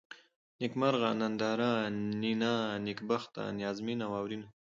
[0.59, 1.71] نېکمرغه، ننداره،
[2.21, 2.53] نينه،
[2.85, 4.47] نېکبخته، نيازمنه، واورېنه